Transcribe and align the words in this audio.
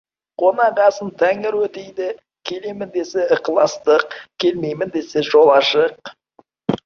Қонақ 0.41 0.79
асын 0.85 1.09
Тәңірі 1.17 1.59
өтейді, 1.65 2.07
келемін 2.51 2.89
десе, 2.95 3.27
ықыластық, 3.35 4.17
келмеймін 4.45 4.93
десе, 4.97 5.23
жол 5.35 5.53
ашық. 5.59 6.15